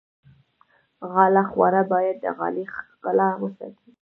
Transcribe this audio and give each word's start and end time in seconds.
غاله 1.11 1.43
خواره 1.51 1.81
باید 1.91 2.17
د 2.21 2.25
غالۍ 2.37 2.65
ښکلا 2.73 3.29
وساتي. 3.41 3.89